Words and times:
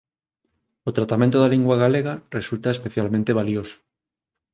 O 0.89 0.91
tratamento 0.97 1.37
da 1.39 1.51
lingua 1.53 1.75
galega 1.83 2.13
resulta 2.37 2.69
especialmente 2.75 3.35
valioso. 3.39 3.77